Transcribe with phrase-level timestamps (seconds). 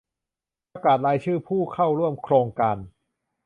[0.71, 2.77] ประกาศรายชื่อผู้เข้าร่วมโครงการ